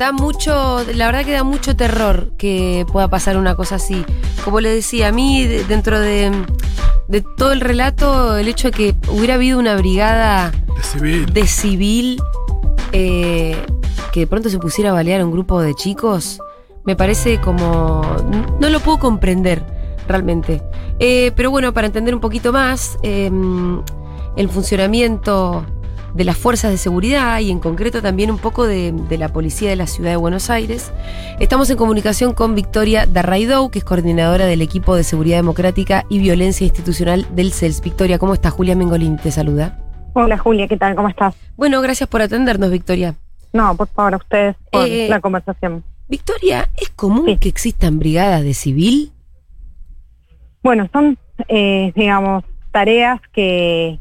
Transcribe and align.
da 0.00 0.12
mucho, 0.12 0.82
la 0.94 1.06
verdad 1.06 1.24
que 1.26 1.32
da 1.32 1.44
mucho 1.44 1.76
terror 1.76 2.32
que 2.38 2.86
pueda 2.90 3.08
pasar 3.08 3.36
una 3.36 3.54
cosa 3.54 3.74
así. 3.76 4.02
Como 4.44 4.60
le 4.60 4.70
decía, 4.70 5.08
a 5.08 5.12
mí 5.12 5.44
de- 5.46 5.62
dentro 5.64 6.00
de, 6.00 6.32
de 7.06 7.20
todo 7.36 7.52
el 7.52 7.60
relato, 7.60 8.36
el 8.38 8.48
hecho 8.48 8.68
de 8.68 8.72
que 8.72 8.94
hubiera 9.10 9.34
habido 9.34 9.58
una 9.58 9.76
brigada 9.76 10.50
De 10.74 10.82
civil. 10.82 11.26
de 11.26 11.46
civil 11.46 12.22
eh, 12.92 13.54
que 14.12 14.20
de 14.20 14.26
pronto 14.26 14.48
se 14.48 14.58
pusiera 14.58 14.88
a 14.90 14.94
balear 14.94 15.20
a 15.20 15.24
un 15.26 15.32
grupo 15.32 15.60
de 15.60 15.74
chicos, 15.74 16.40
me 16.84 16.96
parece 16.96 17.38
como... 17.38 18.00
No 18.58 18.70
lo 18.70 18.80
puedo 18.80 18.98
comprender 18.98 19.62
realmente. 20.08 20.62
Eh, 20.98 21.30
pero 21.36 21.50
bueno, 21.50 21.72
para 21.74 21.86
entender 21.86 22.14
un 22.14 22.20
poquito 22.22 22.52
más 22.54 22.96
eh, 23.02 23.30
el 24.36 24.48
funcionamiento 24.48 25.64
de 26.14 26.24
las 26.24 26.36
fuerzas 26.36 26.70
de 26.70 26.76
seguridad 26.76 27.38
y 27.40 27.50
en 27.50 27.58
concreto 27.60 28.02
también 28.02 28.30
un 28.30 28.38
poco 28.38 28.66
de, 28.66 28.92
de 28.92 29.18
la 29.18 29.28
policía 29.28 29.70
de 29.70 29.76
la 29.76 29.86
ciudad 29.86 30.10
de 30.10 30.16
Buenos 30.16 30.50
Aires, 30.50 30.92
estamos 31.38 31.70
en 31.70 31.76
comunicación 31.76 32.34
con 32.34 32.54
Victoria 32.54 33.06
Darraidou, 33.06 33.70
que 33.70 33.78
es 33.78 33.84
coordinadora 33.84 34.46
del 34.46 34.62
equipo 34.62 34.94
de 34.96 35.04
seguridad 35.04 35.36
democrática 35.38 36.04
y 36.08 36.18
violencia 36.18 36.64
institucional 36.66 37.26
del 37.34 37.52
CELS. 37.52 37.80
Victoria, 37.80 38.18
¿cómo 38.18 38.34
estás? 38.34 38.52
Julia 38.52 38.74
Mengolini 38.76 39.16
te 39.16 39.30
saluda. 39.30 39.78
Hola 40.14 40.36
Julia, 40.38 40.66
¿qué 40.66 40.76
tal? 40.76 40.96
¿Cómo 40.96 41.08
estás? 41.08 41.34
Bueno, 41.56 41.80
gracias 41.80 42.08
por 42.08 42.20
atendernos, 42.22 42.70
Victoria. 42.70 43.14
No, 43.52 43.76
por 43.76 43.88
favor, 43.88 44.14
a 44.14 44.16
ustedes 44.16 44.56
por 44.72 44.86
Eh, 44.86 45.08
la 45.08 45.20
conversación. 45.20 45.84
Victoria, 46.08 46.68
¿es 46.76 46.90
común 46.90 47.26
Sí. 47.26 47.36
que 47.36 47.48
existan 47.48 47.98
brigadas 48.00 48.42
de 48.42 48.54
civil? 48.54 49.12
Bueno, 50.62 50.88
son, 50.92 51.16
eh, 51.48 51.92
digamos, 51.94 52.44
tareas 52.72 53.20
que, 53.32 53.98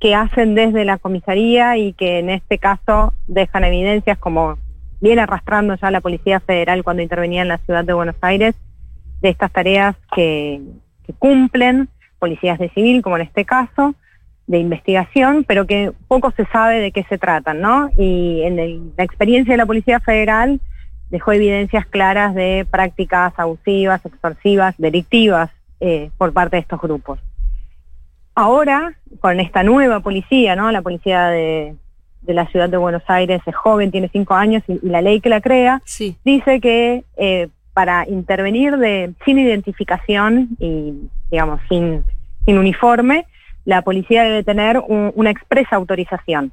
que 0.00 0.14
hacen 0.14 0.54
desde 0.54 0.84
la 0.84 0.98
comisaría 0.98 1.76
y 1.76 1.92
que 1.92 2.18
en 2.18 2.30
este 2.30 2.58
caso 2.58 3.12
dejan 3.26 3.64
evidencias 3.64 4.18
como 4.18 4.58
viene 5.00 5.22
arrastrando 5.22 5.74
ya 5.76 5.90
la 5.90 6.00
Policía 6.00 6.40
Federal 6.40 6.82
cuando 6.82 7.02
intervenía 7.02 7.42
en 7.42 7.48
la 7.48 7.58
ciudad 7.58 7.84
de 7.84 7.92
Buenos 7.92 8.16
Aires, 8.22 8.54
de 9.20 9.28
estas 9.28 9.52
tareas 9.52 9.96
que, 10.14 10.60
cumplen 11.18 11.88
policías 12.20 12.56
de 12.60 12.68
civil, 12.70 13.02
como 13.02 13.16
en 13.16 13.22
este 13.22 13.44
caso, 13.44 13.96
de 14.46 14.58
investigación, 14.58 15.42
pero 15.42 15.66
que 15.66 15.90
poco 16.06 16.30
se 16.30 16.46
sabe 16.46 16.78
de 16.78 16.92
qué 16.92 17.02
se 17.08 17.18
tratan, 17.18 17.60
¿no? 17.60 17.90
Y 17.98 18.42
en 18.42 18.92
la 18.96 19.02
experiencia 19.02 19.54
de 19.54 19.58
la 19.58 19.66
Policía 19.66 19.98
Federal 19.98 20.60
dejó 21.08 21.32
evidencias 21.32 21.84
claras 21.86 22.36
de 22.36 22.64
prácticas 22.70 23.32
abusivas, 23.36 24.06
extorsivas, 24.06 24.76
delictivas 24.78 25.50
eh, 25.80 26.10
por 26.16 26.32
parte 26.32 26.56
de 26.56 26.62
estos 26.62 26.80
grupos. 26.80 27.18
Ahora, 28.40 28.94
con 29.20 29.38
esta 29.38 29.62
nueva 29.62 30.00
policía, 30.00 30.56
¿no? 30.56 30.70
La 30.72 30.80
policía 30.80 31.26
de, 31.28 31.74
de 32.22 32.32
la 32.34 32.46
ciudad 32.46 32.70
de 32.70 32.78
Buenos 32.78 33.02
Aires 33.06 33.42
es 33.44 33.54
joven, 33.54 33.90
tiene 33.90 34.08
cinco 34.10 34.32
años 34.34 34.62
y, 34.66 34.80
y 34.82 34.88
la 34.88 35.02
ley 35.02 35.20
que 35.20 35.28
la 35.28 35.42
crea 35.42 35.82
Sí. 35.84 36.16
dice 36.24 36.58
que 36.58 37.04
eh, 37.18 37.48
para 37.74 38.08
intervenir 38.08 38.78
de, 38.78 39.12
sin 39.26 39.38
identificación 39.38 40.48
y, 40.58 40.94
digamos, 41.30 41.60
sin, 41.68 42.02
sin 42.46 42.56
uniforme, 42.56 43.26
la 43.66 43.82
policía 43.82 44.22
debe 44.24 44.42
tener 44.42 44.78
un- 44.78 45.12
una 45.14 45.30
expresa 45.30 45.76
autorización. 45.76 46.50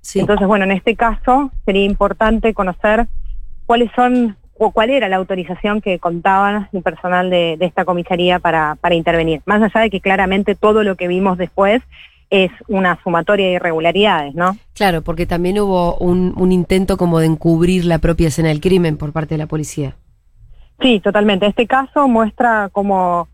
Sí. 0.00 0.20
Entonces, 0.20 0.46
bueno, 0.46 0.64
en 0.64 0.72
este 0.72 0.96
caso 0.96 1.50
sería 1.66 1.84
importante 1.84 2.54
conocer 2.54 3.06
cuáles 3.66 3.90
son 3.94 4.34
o 4.58 4.70
cuál 4.72 4.90
era 4.90 5.08
la 5.08 5.16
autorización 5.16 5.80
que 5.80 5.98
contaban 5.98 6.68
el 6.72 6.82
personal 6.82 7.30
de, 7.30 7.56
de 7.58 7.66
esta 7.66 7.84
comisaría 7.84 8.38
para, 8.40 8.76
para 8.80 8.94
intervenir. 8.94 9.40
Más 9.46 9.62
allá 9.62 9.82
de 9.82 9.90
que 9.90 10.00
claramente 10.00 10.54
todo 10.54 10.82
lo 10.82 10.96
que 10.96 11.08
vimos 11.08 11.38
después 11.38 11.80
es 12.30 12.50
una 12.66 12.98
sumatoria 13.02 13.46
de 13.46 13.52
irregularidades, 13.52 14.34
¿no? 14.34 14.56
Claro, 14.74 15.00
porque 15.02 15.24
también 15.26 15.58
hubo 15.60 15.96
un, 15.96 16.34
un 16.36 16.52
intento 16.52 16.96
como 16.98 17.20
de 17.20 17.26
encubrir 17.26 17.84
la 17.86 17.98
propia 18.00 18.28
escena 18.28 18.48
del 18.50 18.60
crimen 18.60 18.96
por 18.98 19.12
parte 19.12 19.34
de 19.34 19.38
la 19.38 19.46
policía. 19.46 19.94
Sí, 20.80 21.00
totalmente. 21.00 21.46
Este 21.46 21.66
caso 21.66 22.06
muestra 22.06 22.68
como 22.70 23.28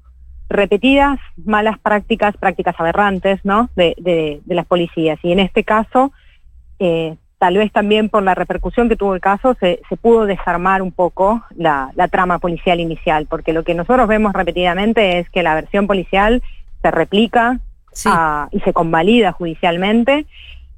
repetidas 0.48 1.18
malas 1.45 1.79
prácticas, 1.79 2.36
prácticas 2.36 2.74
aberrantes, 2.79 3.40
¿no? 3.45 3.68
De, 3.74 3.95
de- 3.98 4.40
de 4.45 4.55
las 4.55 4.67
policías. 4.67 5.18
Y 5.23 5.33
en 5.33 5.40
este 5.40 5.64
caso, 5.64 6.13
eh, 6.79 7.17
tal 7.44 7.58
vez 7.58 7.70
también 7.72 8.08
por 8.08 8.22
la 8.22 8.34
repercusión 8.34 8.88
que 8.88 8.96
tuvo 8.96 9.14
el 9.14 9.20
caso, 9.20 9.55
se, 9.60 9.82
se 9.86 9.96
pudo 9.98 10.24
desarmar 10.24 10.80
un 10.80 10.92
poco 10.92 11.42
la, 11.55 11.90
la 11.94 12.08
trama 12.08 12.38
policial 12.38 12.80
inicial, 12.80 13.27
porque 13.28 13.52
lo 13.52 13.64
que 13.64 13.74
nosotros 13.74 14.08
vemos 14.08 14.32
repetidamente 14.32 15.18
es 15.18 15.28
que 15.28 15.42
la 15.42 15.54
versión 15.54 15.86
policial 15.86 16.42
se 16.80 16.90
replica 16.90 17.58
Sí. 17.92 18.08
ah, 18.10 18.48
y 18.50 18.60
se 18.60 18.72
convalida 18.72 19.33
judicialmente 19.33 20.24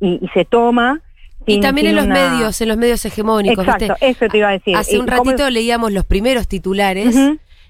y, 0.00 0.18
y 0.20 0.28
se 0.34 0.44
toma. 0.44 1.02
y 1.46 1.60
también 1.60 1.86
en 1.86 1.94
los 1.96 2.06
una- 2.06 2.14
medios, 2.14 2.60
en 2.60 2.66
los 2.68 2.76
medios 2.78 3.04
hegemónicos. 3.04 3.64
Exacto, 3.64 3.94
¿viste? 4.00 4.08
eso 4.08 4.26
te 4.28 4.38
iba 4.38 4.48
a 4.48 4.52
decir. 4.52 4.76
Hace 4.76 4.98
un 4.98 5.06
cómo- 5.06 5.30
ratito 5.30 5.48
leíamos 5.48 5.92
los 5.92 6.04
primeros 6.04 6.48
titulares 6.48 7.16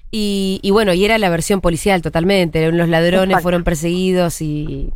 y, 0.09 0.59
y 0.63 0.71
bueno, 0.71 0.91
y 0.93 1.05
era 1.05 1.19
la 1.19 1.29
versión 1.29 1.61
policial 1.61 2.01
totalmente. 2.01 2.71
Los 2.71 2.89
ladrones 2.89 3.25
Exacto. 3.27 3.43
fueron 3.43 3.63
perseguidos 3.63 4.41
y... 4.41 4.89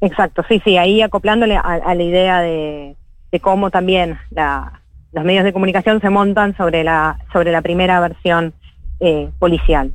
Exacto, 0.00 0.42
sí, 0.48 0.60
sí, 0.64 0.76
ahí 0.78 1.00
acoplándole 1.00 1.54
a, 1.56 1.60
a 1.60 1.94
la 1.94 2.02
idea 2.02 2.40
de, 2.40 2.96
de 3.32 3.40
cómo 3.40 3.70
también 3.70 4.18
la- 4.30 4.80
los 5.12 5.24
medios 5.24 5.44
de 5.44 5.52
comunicación 5.52 6.00
se 6.00 6.08
montan 6.10 6.56
sobre 6.56 6.84
la, 6.84 7.18
sobre 7.32 7.50
la 7.50 7.60
primera 7.62 7.98
versión 8.00 8.54
eh, 9.00 9.30
policial. 9.38 9.92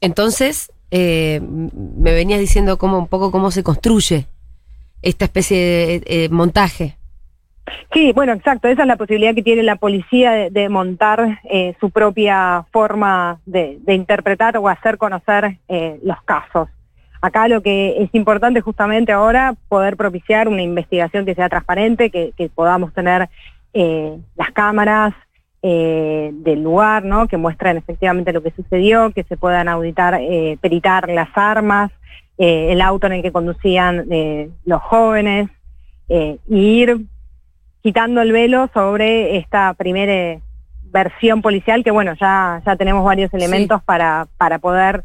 Entonces, 0.00 0.72
eh, 0.90 1.40
me 1.42 2.12
venías 2.12 2.38
diciendo 2.38 2.78
cómo, 2.78 2.98
un 2.98 3.08
poco 3.08 3.32
cómo 3.32 3.50
se 3.50 3.62
construye 3.62 4.26
esta 5.02 5.24
especie 5.24 5.58
de 5.58 6.02
eh, 6.06 6.28
montaje. 6.30 6.96
Sí, 7.92 8.12
bueno, 8.12 8.32
exacto, 8.32 8.68
esa 8.68 8.82
es 8.82 8.88
la 8.88 8.96
posibilidad 8.96 9.34
que 9.34 9.42
tiene 9.42 9.64
la 9.64 9.76
policía 9.76 10.30
de, 10.30 10.50
de 10.50 10.68
montar 10.68 11.40
eh, 11.50 11.74
su 11.80 11.90
propia 11.90 12.64
forma 12.72 13.40
de, 13.44 13.78
de 13.80 13.94
interpretar 13.94 14.56
o 14.56 14.68
hacer 14.68 14.98
conocer 14.98 15.58
eh, 15.68 15.98
los 16.04 16.22
casos. 16.22 16.68
Acá 17.20 17.48
lo 17.48 17.62
que 17.62 18.02
es 18.02 18.10
importante 18.14 18.60
justamente 18.60 19.12
ahora 19.12 19.54
poder 19.68 19.96
propiciar 19.96 20.48
una 20.48 20.62
investigación 20.62 21.24
que 21.24 21.34
sea 21.34 21.48
transparente, 21.48 22.10
que, 22.10 22.32
que 22.36 22.48
podamos 22.48 22.92
tener 22.92 23.28
eh, 23.78 24.18
las 24.36 24.52
cámaras 24.52 25.12
eh, 25.60 26.30
del 26.32 26.62
lugar, 26.62 27.04
¿no? 27.04 27.28
Que 27.28 27.36
muestren 27.36 27.76
efectivamente 27.76 28.32
lo 28.32 28.42
que 28.42 28.50
sucedió, 28.52 29.10
que 29.10 29.24
se 29.24 29.36
puedan 29.36 29.68
auditar, 29.68 30.18
eh, 30.18 30.56
peritar 30.62 31.10
las 31.10 31.28
armas, 31.34 31.90
el 32.38 32.80
auto 32.80 33.06
en 33.06 33.14
el 33.14 33.22
que 33.22 33.32
conducían 33.32 34.06
los 34.66 34.82
jóvenes, 34.82 35.48
y 36.08 36.36
ir 36.48 37.06
quitando 37.82 38.20
el 38.20 38.32
velo 38.32 38.68
sobre 38.74 39.38
esta 39.38 39.72
primera 39.72 40.38
versión 40.84 41.40
policial, 41.40 41.82
que 41.82 41.90
bueno, 41.90 42.12
ya, 42.20 42.62
ya 42.64 42.76
tenemos 42.76 43.04
varios 43.04 43.32
elementos 43.32 43.82
para, 43.84 44.26
para 44.36 44.58
poder 44.58 45.02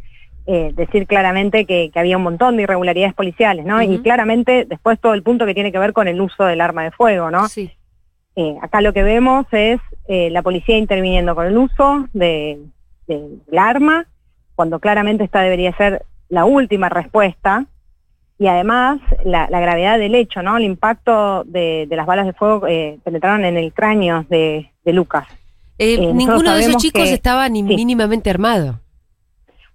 eh, 0.54 0.72
decir 0.76 1.08
claramente 1.08 1.66
que, 1.66 1.90
que 1.94 2.00
había 2.00 2.18
un 2.18 2.24
montón 2.24 2.58
de 2.58 2.64
irregularidades 2.64 3.14
policiales, 3.14 3.66
¿no? 3.66 3.82
Y 3.82 4.00
claramente 4.02 4.66
después 4.66 5.00
todo 5.00 5.14
el 5.14 5.24
punto 5.24 5.46
que 5.46 5.54
tiene 5.54 5.72
que 5.72 5.80
ver 5.80 5.94
con 5.94 6.08
el 6.08 6.20
uso 6.20 6.44
del 6.44 6.60
arma 6.62 6.84
de 6.84 6.92
fuego, 6.92 7.32
¿no? 7.32 7.48
Sí. 7.48 7.72
Eh, 8.36 8.56
acá 8.62 8.82
lo 8.82 8.92
que 8.94 9.04
vemos 9.04 9.46
es 9.52 9.80
eh, 10.08 10.30
la 10.30 10.42
policía 10.42 10.78
interviniendo 10.78 11.36
con 11.36 11.46
el 11.48 11.58
uso 11.58 12.08
de, 12.14 12.60
de- 13.08 13.30
del 13.48 13.60
arma, 13.60 14.06
cuando 14.56 14.80
claramente 14.80 15.24
esta 15.24 15.42
debería 15.42 15.72
ser 15.78 16.04
la 16.30 16.44
última 16.46 16.90
respuesta, 16.90 17.66
y 18.40 18.48
además 18.48 19.00
la, 19.24 19.48
la 19.50 19.60
gravedad 19.60 20.00
del 20.00 20.16
hecho, 20.16 20.42
¿no? 20.42 20.58
El 20.58 20.64
impacto 20.64 21.44
de, 21.46 21.86
de 21.88 21.96
las 21.96 22.06
balas 22.08 22.26
de 22.26 22.34
fuego 22.34 22.68
eh, 22.68 22.98
penetraron 23.04 23.46
en 23.46 23.56
el 23.56 23.72
cráneo 23.74 24.26
de, 24.30 24.70
de 24.84 24.94
Lucas. 24.94 25.28
Ninguno 25.80 26.54
de 26.56 26.62
esos 26.62 26.78
chicos 26.78 27.04
que- 27.04 27.14
estaba 27.14 27.48
ni 27.50 27.60
sí. 27.60 27.76
mínimamente 27.76 28.30
armado. 28.30 28.80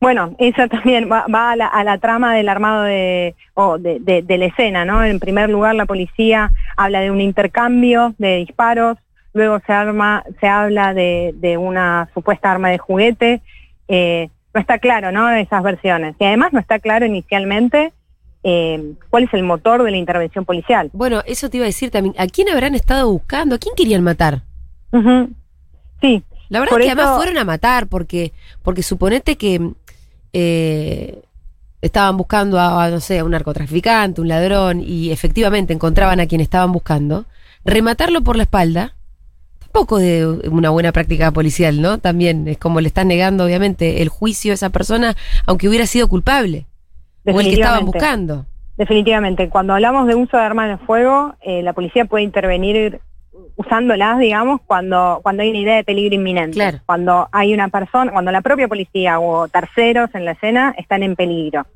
Bueno, 0.01 0.34
esa 0.39 0.69
también 0.69 1.11
va, 1.11 1.27
va 1.33 1.53
a, 1.53 1.57
la, 1.57 1.67
a 1.67 1.83
la 1.84 1.99
trama 1.99 2.34
del 2.34 2.49
armado 2.49 2.83
de, 2.83 3.34
o 3.55 3.79
de, 3.79 3.99
de- 4.01 4.23
de 4.23 4.39
la 4.39 4.45
escena, 4.47 4.84
¿no? 4.84 5.03
En 5.03 5.19
primer 5.21 5.49
lugar, 5.51 5.75
la 5.75 5.87
policía 5.87 6.51
habla 6.77 7.01
de 7.01 7.11
un 7.11 7.21
intercambio 7.21 8.15
de 8.19 8.37
disparos, 8.37 8.98
luego 9.33 9.59
se 9.66 9.72
arma, 9.72 10.22
se 10.41 10.48
habla 10.48 10.93
de, 10.95 11.34
de 11.37 11.57
una 11.57 12.09
supuesta 12.15 12.51
arma 12.53 12.69
de 12.71 12.78
juguete. 12.78 13.41
eh, 13.89 14.28
no 14.54 14.60
está 14.60 14.78
claro, 14.78 15.13
¿no? 15.13 15.31
Esas 15.31 15.63
versiones. 15.63 16.15
Y 16.19 16.25
además 16.25 16.51
no 16.54 16.60
está 16.60 16.78
claro 16.78 17.04
inicialmente 17.04 17.93
eh, 18.43 18.93
cuál 19.10 19.25
es 19.25 19.34
el 19.34 19.43
motor 19.43 19.83
de 19.83 19.91
la 19.91 19.98
intervención 19.98 20.47
policial. 20.47 20.89
Bueno, 20.95 21.21
eso 21.27 21.51
te 21.51 21.59
iba 21.59 21.65
a 21.65 21.66
decir 21.66 21.91
también. 21.91 22.15
¿A 22.19 22.27
quién 22.27 22.48
habrán 22.48 22.75
estado 22.75 23.10
buscando? 23.13 23.54
¿A 23.57 23.59
quién 23.59 23.75
querían 23.77 24.03
matar? 24.03 24.41
Sí, 26.01 26.22
La 26.48 26.60
verdad 26.60 26.72
Por 26.72 26.81
es 26.81 26.87
que 26.87 26.93
además 26.93 27.16
fueron 27.16 27.39
a 27.39 27.45
matar 27.45 27.87
porque, 27.89 28.33
porque 28.63 28.83
suponete 28.83 29.37
que 29.37 29.72
eh, 30.33 31.22
estaban 31.83 32.16
buscando 32.16 32.59
a, 32.59 32.84
a, 32.84 32.91
no 32.91 33.01
sé, 33.01 33.19
a 33.19 33.25
un 33.25 33.33
narcotraficante, 33.33 34.21
un 34.21 34.28
ladrón, 34.28 34.81
y 34.81 35.10
efectivamente 35.10 35.72
encontraban 35.72 36.21
a 36.21 36.27
quien 36.27 36.41
estaban 36.41 36.72
buscando, 36.72 37.25
rematarlo 37.65 38.22
por 38.22 38.37
la 38.37 38.45
espalda, 38.45 38.95
tampoco 39.60 39.98
de 39.98 40.27
una 40.27 40.71
buena 40.71 40.93
práctica 40.93 41.31
policial, 41.33 41.83
¿no? 41.83 41.98
También 41.98 42.48
es 42.48 42.59
como 42.59 42.81
le 42.81 42.89
están 42.89 43.09
negando, 43.09 43.45
obviamente, 43.45 44.03
el 44.03 44.09
juicio 44.09 44.53
a 44.53 44.54
esa 44.54 44.71
persona, 44.71 45.16
aunque 45.47 45.69
hubiera 45.69 45.87
sido 45.87 46.09
culpable, 46.09 46.66
o 47.27 47.41
el 47.41 47.47
que 47.47 47.54
estaban 47.54 47.84
buscando. 47.84 48.47
Definitivamente, 48.77 49.48
cuando 49.48 49.72
hablamos 49.72 50.07
de 50.07 50.15
uso 50.15 50.37
de 50.37 50.43
armas 50.43 50.69
de 50.69 50.84
fuego, 50.84 51.34
eh, 51.41 51.63
la 51.63 51.72
policía 51.72 52.04
puede 52.04 52.25
intervenir 52.25 53.01
usándolas, 53.56 54.18
digamos, 54.18 54.60
cuando, 54.66 55.21
cuando 55.22 55.42
hay 55.42 55.50
una 55.50 55.59
idea 55.59 55.77
de 55.77 55.84
peligro 55.84 56.15
inminente. 56.15 56.54
Claro. 56.54 56.78
Cuando 56.86 57.28
hay 57.33 57.54
una 57.54 57.68
persona, 57.68 58.12
cuando 58.12 58.30
la 58.33 58.41
propia 58.42 58.68
policía 58.68 59.18
o 59.21 59.48
terceros 59.48 60.10
en 60.15 60.24
la 60.24 60.33
escena 60.33 60.74
están 60.78 61.03
en 61.03 61.16
peligro. 61.16 61.66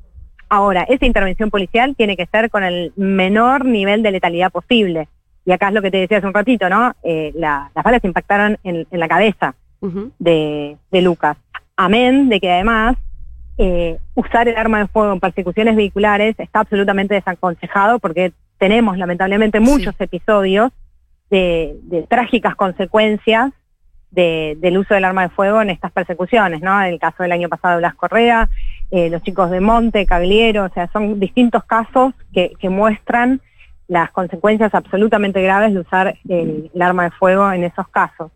Ahora, 0.49 0.83
esa 0.83 1.05
intervención 1.05 1.49
policial 1.49 1.95
tiene 1.95 2.17
que 2.17 2.25
ser 2.25 2.49
con 2.49 2.63
el 2.63 2.91
menor 2.95 3.65
nivel 3.65 4.03
de 4.03 4.11
letalidad 4.11 4.51
posible. 4.51 5.07
Y 5.45 5.51
acá 5.53 5.69
es 5.69 5.73
lo 5.73 5.81
que 5.81 5.89
te 5.91 5.97
decía 5.97 6.17
hace 6.17 6.27
un 6.27 6.33
ratito, 6.33 6.69
¿no? 6.69 6.93
Eh, 7.03 7.31
la- 7.35 7.71
las 7.73 7.83
balas 7.83 8.03
impactaron 8.03 8.57
en, 8.63 8.85
en 8.91 8.99
la 8.99 9.07
cabeza 9.07 9.55
de, 10.19 10.77
de 10.91 11.01
Lucas. 11.01 11.37
Amén 11.75 12.29
de 12.29 12.39
que 12.39 12.51
además 12.51 12.95
eh, 13.57 13.97
usar 14.13 14.47
el 14.47 14.55
arma 14.57 14.79
de 14.79 14.87
fuego 14.87 15.13
en 15.13 15.19
persecuciones 15.19 15.75
vehiculares 15.75 16.35
está 16.37 16.59
absolutamente 16.59 17.15
desaconsejado 17.15 17.97
porque 17.99 18.31
tenemos 18.59 18.97
lamentablemente 18.97 19.59
muchos 19.59 19.95
episodios 19.99 20.71
de, 21.31 22.05
trágicas 22.09 22.55
consecuencias 22.55 23.51
de- 24.11 24.57
del 24.59 24.77
uso 24.77 24.93
del 24.93 25.05
arma 25.05 25.23
de 25.23 25.29
fuego 25.29 25.61
en 25.61 25.69
estas 25.69 25.91
persecuciones, 25.93 26.61
¿no? 26.61 26.81
El 26.83 26.99
caso 26.99 27.23
del 27.23 27.31
año 27.31 27.47
pasado 27.47 27.75
de 27.75 27.79
Blas 27.79 27.95
Correa, 27.95 28.49
eh, 28.91 29.09
los 29.09 29.23
chicos 29.23 29.49
de 29.49 29.61
Monte, 29.61 30.05
Cagliero, 30.05 30.65
o 30.65 30.69
sea, 30.69 30.89
son 30.91 31.19
distintos 31.19 31.63
casos 31.63 32.13
que, 32.33 32.51
muestran 32.69 33.41
las 33.87 34.11
consecuencias 34.11 34.73
absolutamente 34.75 35.41
graves 35.41 35.73
de 35.73 35.79
usar 35.79 36.17
el- 36.27 36.69
arma 36.79 37.05
de 37.05 37.11
fuego 37.11 37.51
en 37.51 37.63
esos 37.63 37.87
casos. 37.87 38.31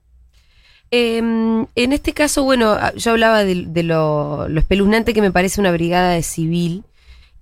Eh, 0.92 1.18
en 1.18 1.92
este 1.94 2.14
caso, 2.14 2.44
bueno, 2.44 2.72
ah, 2.72 2.94
yo 2.96 3.12
hablaba 3.12 3.44
de, 3.44 3.84
lo 3.84 4.48
espeluznante 4.56 5.14
que 5.14 5.22
me 5.22 5.32
parece 5.32 5.60
una 5.60 5.72
brigada 5.72 6.12
de 6.12 6.24
civil 6.24 6.84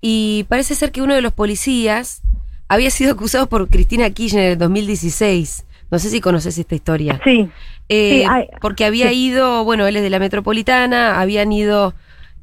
y 0.02 0.46
parece 0.50 0.74
ser 0.74 0.92
que 0.92 1.02
uno 1.04 1.14
de 1.14 1.22
los 1.22 1.34
policías 1.34 2.24
había 2.68 2.89
sido 2.89 3.12
acusado 3.13 3.48
por 3.48 3.69
Cristina 3.69 4.10
Kirchner 4.10 4.44
en 4.45 4.51
el 4.54 4.57
2016. 4.57 5.65
No 5.92 6.00
sé 6.00 6.10
si 6.10 6.21
conoces 6.21 6.57
esta 6.57 6.75
historia. 6.75 7.19
Sí, 7.24 7.50
Eh, 7.89 8.19
Sí, 8.21 8.24
hay- 8.30 8.48
porque 8.62 8.86
había 8.86 9.10
sí. 9.10 9.25
ido, 9.27 9.63
bueno, 9.65 9.86
él 9.86 9.95
es 9.98 10.01
de 10.04 10.10
la 10.10 10.18
metropolitana, 10.19 11.19
habían 11.19 11.51
ido, 11.51 11.94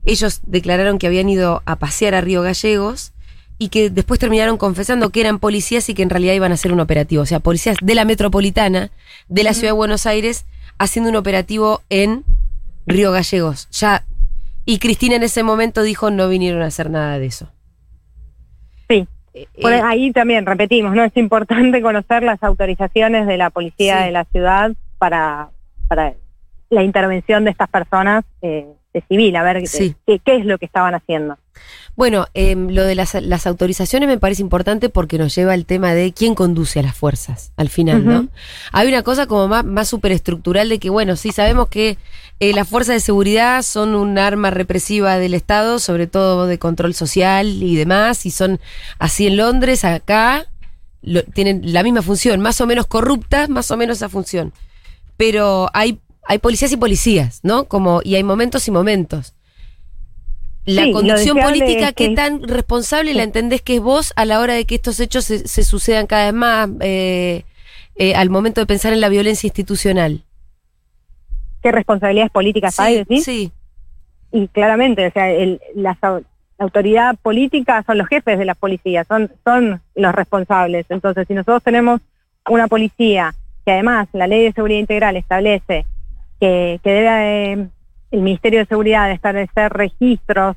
ellos 0.04 0.40
declararon 0.46 0.98
que 0.98 1.06
habían 1.06 1.28
ido 1.30 1.62
a 1.64 1.76
pasear 1.76 2.14
a 2.14 2.20
Río 2.20 2.42
Gallegos 2.42 3.12
y 3.58 3.70
que 3.70 3.88
después 3.90 4.20
terminaron 4.20 4.58
confesando 4.58 5.10
que 5.10 5.20
eran 5.20 5.38
policías 5.38 5.88
y 5.88 5.94
que 5.94 6.02
en 6.02 6.10
realidad 6.10 6.34
iban 6.34 6.52
a 6.52 6.54
hacer 6.54 6.72
un 6.72 6.80
operativo. 6.80 7.22
O 7.22 7.26
sea, 7.26 7.40
policías 7.40 7.76
de 7.82 7.94
la 7.94 8.04
metropolitana, 8.04 8.90
de 9.28 9.42
la 9.42 9.54
ciudad 9.54 9.68
de 9.68 9.76
Buenos 9.76 10.06
Aires, 10.06 10.44
haciendo 10.78 11.10
un 11.10 11.16
operativo 11.16 11.82
en 11.88 12.24
Río 12.86 13.10
Gallegos. 13.10 13.68
Ya. 13.72 14.04
Y 14.66 14.78
Cristina 14.78 15.16
en 15.16 15.22
ese 15.22 15.42
momento 15.42 15.82
dijo 15.82 16.10
no 16.10 16.28
vinieron 16.28 16.62
a 16.62 16.66
hacer 16.66 16.90
nada 16.90 17.18
de 17.18 17.26
eso. 17.26 17.50
Eh, 19.34 19.46
Por 19.60 19.72
eh, 19.72 19.80
ahí 19.84 20.12
también, 20.12 20.44
repetimos, 20.46 20.94
¿no? 20.94 21.04
Es 21.04 21.16
importante 21.16 21.80
conocer 21.82 22.22
las 22.22 22.42
autorizaciones 22.42 23.26
de 23.26 23.36
la 23.36 23.50
policía 23.50 23.98
Sí. 23.98 24.04
de 24.06 24.10
la 24.12 24.24
ciudad 24.24 24.72
para, 24.98 25.50
para 25.88 26.14
la 26.68 26.82
intervención 26.82 27.44
de 27.44 27.50
estas 27.50 27.68
personas 27.68 28.24
eh, 28.42 28.66
de 28.92 29.02
civil, 29.08 29.36
a 29.36 29.42
ver 29.42 29.66
Sí. 29.68 29.94
qué, 30.06 30.18
qué 30.24 30.36
es 30.36 30.44
lo 30.46 30.58
que 30.58 30.66
estaban 30.66 30.94
haciendo. 30.94 31.38
Bueno, 31.96 32.26
em, 32.34 32.68
lo 32.70 32.84
de 32.84 32.94
las, 32.94 33.14
las 33.14 33.46
autorizaciones 33.46 34.08
me 34.08 34.16
parece 34.18 34.40
importante 34.42 34.88
porque 34.88 35.18
nos 35.18 35.34
lleva 35.34 35.52
al 35.52 35.66
tema 35.66 35.92
de 35.92 36.12
quién 36.12 36.34
conduce 36.34 36.80
a 36.80 36.82
las 36.82 36.96
fuerzas 36.96 37.52
al 37.56 37.68
final, 37.68 38.04
¿no? 38.06 38.28
Hay 38.72 38.88
una 38.88 39.02
cosa 39.02 39.26
como 39.26 39.48
más, 39.48 39.64
más 39.64 39.88
superestructural 39.88 40.68
de 40.68 40.78
que, 40.78 40.88
bueno, 40.88 41.16
sí 41.16 41.30
sabemos 41.32 41.68
que 41.68 41.98
eh, 42.40 42.54
las 42.54 42.66
fuerzas 42.68 42.94
de 42.94 43.00
seguridad 43.00 43.62
son 43.62 43.94
un 43.94 44.18
arma 44.18 44.50
represiva 44.50 45.18
del 45.18 45.34
Estado, 45.34 45.78
sobre 45.78 46.06
todo 46.06 46.46
de 46.46 46.58
control 46.58 46.94
social 46.94 47.46
y 47.62 47.76
demás, 47.76 48.24
y 48.24 48.30
son 48.30 48.60
así 48.98 49.26
en 49.26 49.36
Londres, 49.36 49.84
acá, 49.84 50.46
lo- 51.02 51.22
tienen 51.24 51.72
la 51.72 51.82
misma 51.82 52.00
función, 52.02 52.40
más 52.40 52.60
o 52.62 52.66
menos 52.66 52.86
corruptas, 52.86 53.50
más 53.50 53.70
o 53.70 53.76
menos 53.76 53.98
esa 53.98 54.08
función. 54.08 54.52
Pero 55.18 55.68
hay, 55.74 55.98
hay 56.30 56.38
policías 56.38 56.70
y 56.70 56.76
policías, 56.76 57.40
¿no? 57.42 57.64
Como, 57.64 58.02
y 58.04 58.14
hay 58.14 58.22
momentos 58.22 58.68
y 58.68 58.70
momentos. 58.70 59.34
La 60.64 60.84
Sí, 60.84 60.92
conducción 60.92 61.38
política, 61.40 61.88
es 61.88 61.94
¿qué 61.94 62.10
que- 62.10 62.14
tan 62.14 62.42
responsable 62.46 63.10
Sí. 63.10 63.16
la 63.16 63.24
entendés 63.24 63.62
que 63.62 63.74
es 63.76 63.80
vos 63.82 64.12
a 64.14 64.24
la 64.24 64.38
hora 64.38 64.54
de 64.54 64.64
que 64.64 64.76
estos 64.76 65.00
hechos 65.00 65.24
se, 65.24 65.48
se 65.48 65.64
sucedan 65.64 66.06
cada 66.06 66.26
vez 66.26 66.34
más 66.34 66.68
eh, 66.82 67.44
eh, 67.96 68.14
al 68.14 68.30
momento 68.30 68.60
de 68.60 68.66
pensar 68.66 68.92
en 68.92 69.00
la 69.00 69.08
violencia 69.08 69.48
institucional? 69.48 70.22
¿Qué 71.64 71.72
responsabilidades 71.72 72.30
políticas 72.30 72.78
hay, 72.78 72.98
decís? 72.98 73.24
sí, 73.24 73.50
Y 74.30 74.46
claramente, 74.46 75.08
o 75.08 75.10
sea, 75.10 75.28
el- 75.32 75.60
la 75.74 75.98
autoridad 76.58 77.16
política 77.20 77.82
son 77.84 77.98
los 77.98 78.06
jefes 78.06 78.38
de 78.38 78.44
las 78.44 78.56
policías, 78.56 79.04
son, 79.08 79.32
son 79.44 79.82
los 79.96 80.14
responsables. 80.14 80.86
Entonces, 80.90 81.26
si 81.26 81.34
nosotros 81.34 81.64
tenemos 81.64 82.00
una 82.48 82.68
policía 82.68 83.34
que 83.64 83.72
además 83.72 84.06
la 84.12 84.28
ley 84.28 84.44
de 84.44 84.52
seguridad 84.52 84.78
integral 84.78 85.16
establece 85.16 85.84
que, 86.40 86.80
que 86.82 86.90
debe 86.90 87.52
eh, 87.52 87.68
el 88.10 88.20
Ministerio 88.22 88.58
de 88.60 88.66
Seguridad 88.66 89.10
establecer 89.10 89.72
registros, 89.72 90.56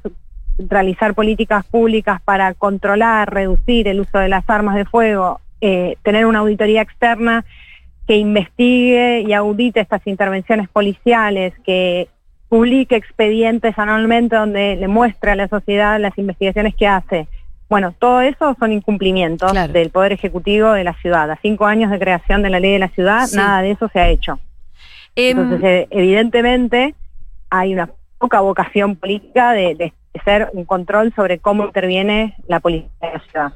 realizar 0.57 1.13
políticas 1.13 1.65
públicas 1.65 2.21
para 2.23 2.53
controlar, 2.53 3.31
reducir 3.33 3.87
el 3.87 3.99
uso 3.99 4.17
de 4.19 4.29
las 4.29 4.49
armas 4.49 4.75
de 4.75 4.85
fuego, 4.85 5.39
eh, 5.61 5.97
tener 6.03 6.25
una 6.25 6.39
auditoría 6.39 6.81
externa 6.81 7.45
que 8.07 8.17
investigue 8.17 9.21
y 9.21 9.33
audite 9.33 9.79
estas 9.79 10.05
intervenciones 10.07 10.67
policiales, 10.69 11.53
que 11.65 12.07
publique 12.49 12.95
expedientes 12.95 13.77
anualmente 13.79 14.35
donde 14.35 14.75
le 14.75 14.87
muestre 14.87 15.31
a 15.31 15.35
la 15.35 15.47
sociedad 15.47 15.99
las 15.99 16.17
investigaciones 16.17 16.75
que 16.75 16.85
hace. 16.87 17.27
Bueno, 17.69 17.95
todo 17.97 18.21
eso 18.21 18.55
son 18.59 18.71
incumplimientos 18.73 19.51
Claro. 19.51 19.73
del 19.73 19.89
Poder 19.89 20.11
Ejecutivo 20.11 20.73
de 20.73 20.83
la 20.83 20.93
ciudad. 20.95 21.31
A 21.31 21.37
cinco 21.41 21.65
años 21.65 21.89
de 21.89 21.97
creación 21.97 22.43
de 22.43 22.49
la 22.51 22.59
ley 22.59 22.73
de 22.73 22.79
la 22.79 22.89
ciudad, 22.89 23.25
Sí. 23.25 23.37
nada 23.37 23.61
de 23.63 23.71
eso 23.71 23.87
se 23.89 23.99
ha 23.99 24.09
hecho. 24.09 24.39
Em, 25.15 25.37
Entonces, 25.37 25.63
eh, 25.63 25.87
evidentemente, 25.91 26.95
hay 27.49 27.73
una 27.73 27.89
poca 28.17 28.41
vocación 28.41 28.95
política 28.95 29.51
de, 29.51 29.75
de 29.75 29.93
ser 30.25 30.49
un 30.53 30.65
control 30.65 31.13
sobre 31.15 31.39
cómo 31.39 31.65
interviene 31.65 32.35
la 32.47 32.59
policía 32.59 32.89
de 33.01 33.13
la 33.13 33.23
ciudad. 33.29 33.53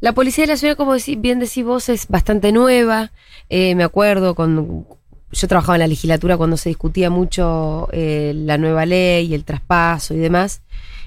La 0.00 0.12
policía 0.12 0.44
de 0.44 0.52
la 0.52 0.56
ciudad, 0.56 0.76
como 0.76 0.94
bien 1.18 1.38
decís 1.38 1.64
vos, 1.64 1.88
es 1.88 2.06
bastante 2.08 2.52
nueva. 2.52 3.12
Eh, 3.48 3.74
me 3.74 3.84
acuerdo 3.84 4.34
cuando 4.34 4.84
yo 5.32 5.48
trabajaba 5.48 5.76
en 5.76 5.80
la 5.80 5.86
legislatura 5.86 6.36
cuando 6.36 6.56
se 6.56 6.68
discutía 6.68 7.10
mucho 7.10 7.88
eh, 7.92 8.32
la 8.34 8.58
nueva 8.58 8.86
ley 8.86 9.26
y 9.26 9.34
el 9.34 9.44
traspaso 9.44 10.14
y 10.14 10.18
demás. 10.18 10.62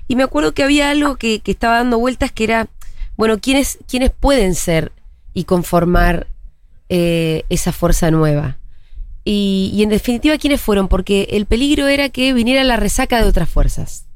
Y 0.07 0.15
me 0.15 0.23
acuerdo 0.23 0.53
que 0.53 0.63
había 0.63 0.89
algo 0.89 1.17
que, 1.17 1.39
que 1.39 1.51
estaba 1.51 1.77
dando 1.77 1.99
vueltas 1.99 2.31
que 2.31 2.43
era, 2.43 2.67
bueno, 3.15 3.37
¿quiénes, 3.39 3.77
quiénes 3.87 4.09
pueden 4.09 4.55
ser 4.55 4.91
y 5.33 5.43
conformar 5.43 6.27
eh, 6.89 7.43
esa 7.49 7.71
fuerza 7.71 8.09
nueva? 8.09 8.57
Y, 9.31 9.69
y 9.75 9.83
en 9.83 9.89
definitiva, 9.89 10.39
¿quiénes 10.39 10.59
fueron? 10.59 10.87
Porque 10.87 11.27
el 11.31 11.45
peligro 11.45 11.87
era 11.87 12.09
que 12.09 12.33
viniera 12.33 12.63
la 12.63 12.77
resaca 12.77 13.21
de 13.21 13.29
otras 13.29 13.47
fuerzas 13.47 14.07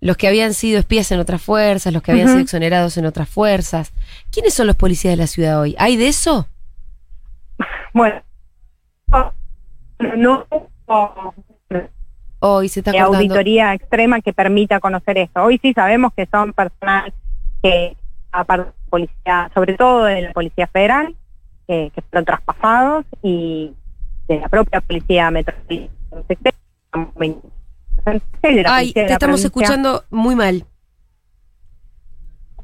los 0.00 0.16
que 0.16 0.26
habían 0.26 0.54
sido 0.54 0.78
espías 0.78 1.12
en 1.12 1.20
otras 1.20 1.42
fuerzas, 1.42 1.92
los 1.92 2.02
que 2.02 2.12
habían 2.12 2.28
sido 2.28 2.40
exonerados 2.40 2.96
en 2.96 3.04
otras 3.04 3.28
fuerzas. 3.28 3.92
¿Quiénes 4.32 4.54
son 4.54 4.66
los 4.66 4.76
policías 4.76 5.12
de 5.12 5.18
la 5.18 5.26
ciudad 5.26 5.60
hoy? 5.60 5.76
¿Hay 5.78 5.96
de 5.98 6.08
eso? 6.08 6.48
Bueno, 7.92 8.22
no 10.16 10.46
Hoy 12.38 12.70
se 12.70 12.80
está 12.80 12.92
eh, 12.92 12.98
auditoría 12.98 13.74
extrema 13.74 14.22
que 14.22 14.32
permita 14.32 14.80
conocer 14.80 15.18
esto. 15.18 15.42
Hoy 15.42 15.58
sí 15.60 15.74
sabemos 15.74 16.14
que 16.14 16.24
son 16.24 16.54
personal 16.54 17.12
que, 17.62 17.94
aparte 18.32 18.70
de 18.70 18.88
policía, 18.88 19.50
sobre 19.52 19.74
todo 19.74 20.04
de 20.04 20.22
la 20.22 20.32
Policía 20.32 20.66
Federal, 20.66 21.14
que, 21.70 21.92
que 21.94 22.02
fueron 22.02 22.24
traspasados 22.24 23.06
y 23.22 23.72
de 24.26 24.40
la 24.40 24.48
propia 24.48 24.80
Policía 24.80 25.30
Metropolitana. 25.30 25.88
Ay, 28.66 28.92
te 28.92 29.02
estamos 29.02 29.18
provincia. 29.20 29.46
escuchando 29.46 30.04
muy 30.10 30.34
mal. 30.34 30.66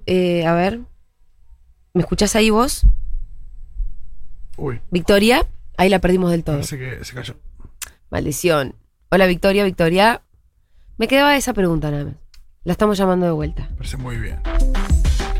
Eh, 0.07 0.45
a 0.45 0.55
ver. 0.55 0.81
¿Me 1.95 2.01
escuchás 2.03 2.35
ahí 2.35 2.51
vos? 2.51 2.85
Uy, 4.57 4.81
Victoria. 4.91 5.47
Ahí 5.77 5.89
la 5.89 6.01
perdimos 6.01 6.33
del 6.33 6.43
todo. 6.43 6.57
parece 6.57 6.77
que 6.79 7.05
se 7.05 7.15
cayó. 7.15 7.37
Maldición. 8.11 8.75
Hola 9.11 9.27
Victoria, 9.27 9.63
Victoria. 9.63 10.23
Me 10.99 11.07
quedaba 11.07 11.37
esa 11.37 11.53
pregunta 11.55 11.93
nada 11.93 12.07
más. 12.07 12.15
La 12.65 12.73
estamos 12.73 12.99
llamando 12.99 13.27
de 13.27 13.33
vuelta. 13.33 13.69
Parece 13.77 13.99
muy 13.99 14.17
bien. 14.17 14.41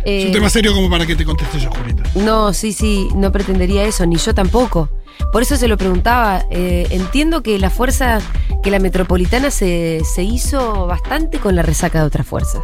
Eh, 0.07 0.21
Es 0.21 0.27
un 0.27 0.33
tema 0.33 0.49
serio 0.49 0.73
como 0.73 0.89
para 0.89 1.05
que 1.05 1.17
te 1.17 1.25
conteste 1.25 1.59
yo, 1.59 1.69
Julita. 1.71 2.03
No, 2.15 2.53
sí, 2.53 2.73
sí, 2.73 3.09
no 3.17 3.33
pretendería 3.33 3.83
eso, 3.85 4.07
ni 4.07 4.17
yo 4.17 4.35
tampoco. 4.35 4.89
Por 5.33 5.43
eso 5.43 5.57
se 5.57 5.67
lo 5.67 5.77
preguntaba. 5.77 6.45
Eh, 6.51 6.87
entiendo 6.91 7.43
que 7.43 7.59
la 7.59 7.71
fuerza, 7.71 8.21
que 8.63 8.71
la 8.71 8.79
metropolitana 8.79 9.51
se, 9.51 10.03
se 10.05 10.23
hizo 10.23 10.87
bastante 10.87 11.39
con 11.39 11.57
la 11.57 11.63
resaca 11.63 12.01
de 12.01 12.07
otras 12.07 12.27
fuerzas. 12.27 12.63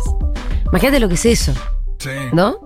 Imagínate 0.66 1.00
lo 1.00 1.08
que 1.08 1.14
es 1.14 1.26
eso, 1.26 1.52
Sí. 1.98 2.10
¿no? 2.32 2.56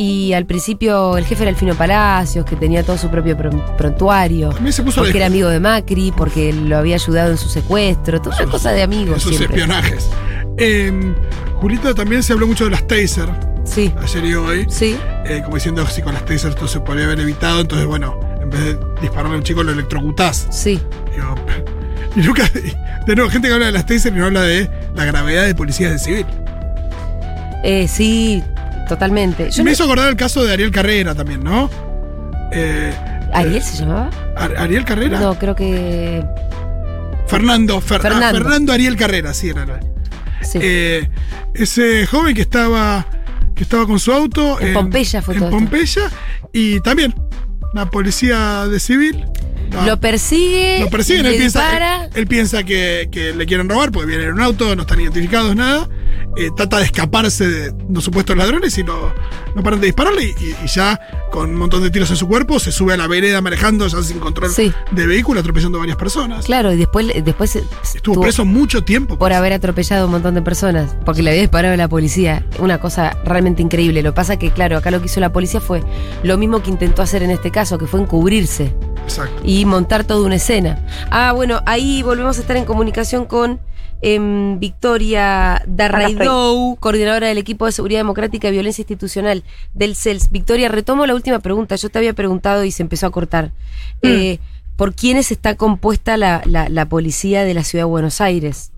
Y 0.00 0.32
al 0.34 0.46
principio 0.46 1.16
el 1.18 1.24
jefe 1.24 1.42
era 1.42 1.50
Alfino 1.50 1.74
Palacios, 1.74 2.44
que 2.44 2.54
tenía 2.54 2.84
todo 2.84 2.96
su 2.96 3.08
propio 3.08 3.36
pron- 3.36 3.76
prontuario, 3.76 4.50
También 4.50 4.72
se 4.72 4.84
puso 4.84 5.00
porque 5.00 5.14
de 5.14 5.18
era 5.18 5.26
amigo 5.26 5.48
de 5.48 5.58
Macri, 5.58 6.12
porque 6.16 6.52
lo 6.52 6.76
había 6.78 6.94
ayudado 6.94 7.32
en 7.32 7.36
su 7.36 7.48
secuestro, 7.48 8.22
toda 8.22 8.36
una 8.36 8.48
cosa 8.52 8.70
de 8.70 8.82
amigos 8.84 9.20
siempre. 9.24 9.46
espionajes. 9.46 10.08
Eh, 10.56 11.14
Julita, 11.60 11.94
también 11.94 12.22
se 12.22 12.32
habló 12.32 12.46
mucho 12.46 12.64
de 12.64 12.70
las 12.70 12.86
taser. 12.86 13.28
Sí, 13.68 13.92
ayer 14.02 14.24
y 14.24 14.34
hoy, 14.34 14.66
sí. 14.70 14.98
eh, 15.26 15.40
como 15.44 15.56
diciendo 15.56 15.86
si 15.86 16.02
con 16.02 16.14
las 16.14 16.24
tasers 16.24 16.54
esto 16.54 16.66
se 16.66 16.80
podría 16.80 17.04
haber 17.04 17.20
evitado, 17.20 17.60
entonces 17.60 17.86
bueno, 17.86 18.18
en 18.40 18.50
vez 18.50 18.60
de 18.64 18.78
dispararle 19.00 19.34
a 19.34 19.38
un 19.38 19.44
chico 19.44 19.62
lo 19.62 19.72
electrocutás. 19.72 20.46
Sí. 20.50 20.80
Digo, 21.14 21.34
y 22.16 22.20
nunca, 22.20 22.44
de 23.06 23.14
nuevo, 23.14 23.30
gente 23.30 23.48
que 23.48 23.54
habla 23.54 23.66
de 23.66 23.72
las 23.72 23.86
tasers 23.86 24.14
y 24.16 24.18
no 24.18 24.26
habla 24.26 24.42
de 24.42 24.68
la 24.94 25.04
gravedad 25.04 25.44
de 25.46 25.54
policías 25.54 25.92
de 25.92 25.98
civil. 25.98 26.26
Eh, 27.62 27.86
sí, 27.88 28.42
totalmente. 28.88 29.50
Yo 29.50 29.62
Me 29.64 29.70
no- 29.70 29.74
hizo 29.74 29.84
acordar 29.84 30.08
el 30.08 30.16
caso 30.16 30.44
de 30.44 30.52
Ariel 30.52 30.70
Carrera 30.70 31.14
también, 31.14 31.42
¿no? 31.44 31.68
Eh, 32.52 32.92
¿Ariel 33.34 33.62
se 33.62 33.76
llamaba? 33.76 34.10
Ar- 34.36 34.56
¿Ariel 34.56 34.84
Carrera? 34.84 35.20
No, 35.20 35.38
creo 35.38 35.54
que. 35.54 36.24
Fernando, 37.26 37.80
Fer- 37.82 37.96
ah, 37.98 38.00
Fernando. 38.00 38.38
Fernando 38.38 38.72
Ariel 38.72 38.96
Carrera, 38.96 39.34
sí 39.34 39.50
era. 39.50 39.64
era. 39.64 39.80
Sí. 40.40 40.58
Eh, 40.62 41.08
ese 41.54 42.06
joven 42.06 42.34
que 42.34 42.40
estaba 42.42 43.04
que 43.58 43.64
estaba 43.64 43.86
con 43.86 43.98
su 43.98 44.12
auto 44.12 44.60
En 44.60 44.72
Pompeya 44.72 45.20
fue 45.20 45.34
en 45.34 45.40
todo 45.40 45.48
esto. 45.50 45.58
Pompeya 45.58 46.10
y 46.52 46.80
también 46.80 47.12
una 47.72 47.90
policía 47.90 48.66
de 48.66 48.80
civil 48.80 49.26
no, 49.70 49.84
lo 49.84 50.00
persigue. 50.00 50.80
lo 50.80 50.88
persiguen, 50.88 51.26
él 51.26 51.36
piensa, 51.36 52.04
él, 52.04 52.10
él 52.14 52.26
piensa 52.26 52.64
que, 52.64 53.08
que 53.12 53.34
le 53.34 53.44
quieren 53.44 53.68
robar 53.68 53.92
porque 53.92 54.06
viene 54.06 54.24
en 54.24 54.32
un 54.32 54.40
auto, 54.40 54.74
no 54.74 54.82
están 54.82 55.00
identificados, 55.00 55.54
nada. 55.54 55.88
Eh, 56.36 56.50
trata 56.56 56.78
de 56.78 56.84
escaparse 56.84 57.48
de 57.48 57.74
los 57.90 58.04
supuestos 58.04 58.36
ladrones 58.36 58.78
y 58.78 58.84
no, 58.84 59.12
no 59.54 59.62
paran 59.62 59.80
de 59.80 59.86
dispararle. 59.86 60.34
Y, 60.40 60.54
ya 60.68 61.00
con 61.30 61.50
un 61.50 61.56
montón 61.56 61.82
de 61.82 61.90
tiros 61.90 62.10
en 62.10 62.16
su 62.16 62.26
cuerpo 62.28 62.58
se 62.58 62.72
sube 62.72 62.94
a 62.94 62.96
la 62.96 63.06
vereda 63.06 63.40
manejando, 63.40 63.86
ya 63.86 64.02
sin 64.02 64.18
control 64.18 64.50
Sí. 64.50 64.72
de 64.90 65.06
vehículo, 65.06 65.40
atropellando 65.40 65.78
a 65.78 65.80
varias 65.80 65.96
personas. 65.96 66.46
Claro, 66.46 66.72
y 66.72 66.76
después, 66.76 67.06
después 67.24 67.56
Estuvo 67.56 68.14
tuvo- 68.14 68.22
preso 68.22 68.44
mucho 68.44 68.82
tiempo. 68.84 69.18
por 69.18 69.32
haber 69.32 69.52
atropellado 69.52 70.02
a 70.02 70.06
un 70.06 70.12
montón 70.12 70.34
de 70.34 70.42
personas, 70.42 70.96
porque 71.04 71.22
le 71.22 71.30
había 71.30 71.42
disparado 71.42 71.74
a 71.74 71.76
la 71.76 71.88
policía. 71.88 72.44
Una 72.58 72.78
cosa 72.78 73.16
realmente 73.24 73.62
increíble. 73.62 74.02
Lo 74.02 74.12
que 74.12 74.16
pasa 74.16 74.38
que, 74.38 74.50
claro, 74.50 74.76
acá 74.76 74.90
lo 74.90 75.00
que 75.00 75.06
hizo 75.06 75.20
la 75.20 75.32
policía 75.32 75.60
fue 75.60 75.82
lo 76.22 76.36
mismo 76.38 76.62
que 76.62 76.70
intentó 76.70 77.02
hacer 77.02 77.22
en 77.22 77.30
este 77.30 77.50
caso, 77.50 77.78
que 77.78 77.86
fue 77.86 78.00
encubrirse 78.00 78.74
Exacto. 79.04 79.40
y 79.44 79.64
montar 79.64 80.04
toda 80.04 80.24
una 80.26 80.36
escena. 80.36 80.84
Ah, 81.10 81.32
bueno, 81.32 81.62
ahí 81.66 82.02
volvemos 82.02 82.38
a 82.38 82.40
estar 82.40 82.56
en 82.56 82.64
comunicación 82.64 83.24
con 83.26 83.60
em, 84.02 84.58
Victoria 84.58 85.62
Darraidou, 85.66 86.76
coordinadora 86.76 87.28
del 87.28 87.38
equipo 87.38 87.66
de 87.66 87.72
seguridad 87.72 88.00
democrática 88.00 88.48
y 88.48 88.52
violencia 88.52 88.82
institucional 88.82 89.42
del 89.74 89.94
CELS. 89.96 90.30
Victoria, 90.30 90.68
retomo 90.68 91.06
la 91.06 91.14
última 91.14 91.38
pregunta. 91.40 91.76
Yo 91.76 91.88
te 91.88 91.98
había 91.98 92.12
preguntado 92.12 92.64
y 92.64 92.70
se 92.70 92.82
empezó 92.82 93.06
a 93.06 93.10
cortar. 93.10 93.50
Eh, 94.02 94.38
¿Por 94.76 94.94
quiénes 94.94 95.32
está 95.32 95.56
compuesta 95.56 96.16
la, 96.16 96.42
la- 96.44 96.68
la 96.68 96.86
policía 96.86 97.44
de 97.44 97.54
la 97.54 97.64
ciudad 97.64 97.84
de 97.84 97.90
Buenos 97.90 98.20
Aires? 98.20 98.70